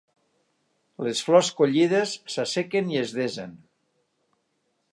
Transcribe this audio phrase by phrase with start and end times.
[1.07, 3.53] Les flors collides s'assequen i es desen.